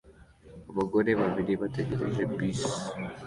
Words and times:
Abagore 0.71 1.09
babiri 1.21 1.53
bategereje 1.61 2.21
bisi 2.35 2.73